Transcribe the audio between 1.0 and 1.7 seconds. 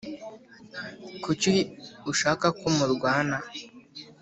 Kuki